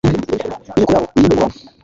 [0.03, 1.59] n'inyoko yabo uyirimbure mu bantu